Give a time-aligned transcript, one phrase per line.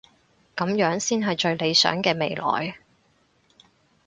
[0.55, 2.75] 噉樣先係最理想嘅未來